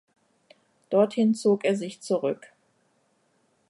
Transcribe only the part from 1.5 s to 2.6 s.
er sich zurück.